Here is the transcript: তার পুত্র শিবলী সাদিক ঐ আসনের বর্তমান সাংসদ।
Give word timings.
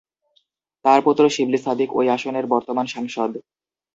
তার 0.85 0.99
পুত্র 1.05 1.23
শিবলী 1.29 1.59
সাদিক 1.61 1.89
ঐ 1.93 2.09
আসনের 2.15 2.45
বর্তমান 2.53 2.85
সাংসদ। 2.87 3.31